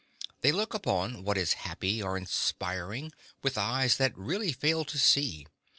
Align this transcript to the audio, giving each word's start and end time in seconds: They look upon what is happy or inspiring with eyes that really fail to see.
They 0.41 0.51
look 0.51 0.73
upon 0.73 1.23
what 1.23 1.37
is 1.37 1.53
happy 1.61 2.01
or 2.01 2.17
inspiring 2.17 3.11
with 3.43 3.55
eyes 3.55 3.97
that 3.97 4.17
really 4.17 4.51
fail 4.51 4.83
to 4.83 4.97
see. 4.97 5.45